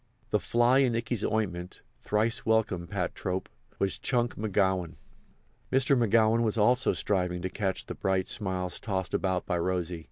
The 0.31 0.39
fly 0.39 0.79
in 0.79 0.95
Ikey's 0.95 1.23
ointment 1.23 1.83
(thrice 2.01 2.43
welcome, 2.43 2.87
pat 2.87 3.13
trope!) 3.13 3.47
was 3.77 3.99
Chunk 3.99 4.33
McGowan. 4.35 4.95
Mr. 5.71 5.95
McGowan 5.95 6.41
was 6.41 6.57
also 6.57 6.91
striving 6.91 7.43
to 7.43 7.49
catch 7.51 7.85
the 7.85 7.93
bright 7.93 8.27
smiles 8.27 8.79
tossed 8.79 9.13
about 9.13 9.45
by 9.45 9.59
Rosy. 9.59 9.99